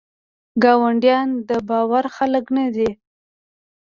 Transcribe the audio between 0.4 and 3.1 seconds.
ګاونډیان دباور خلګ نه دي.